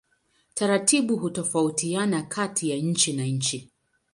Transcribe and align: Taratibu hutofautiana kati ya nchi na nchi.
Taratibu 0.53 1.17
hutofautiana 1.17 2.21
kati 2.23 2.69
ya 2.69 2.77
nchi 2.77 3.13
na 3.13 3.23
nchi. 3.25 3.71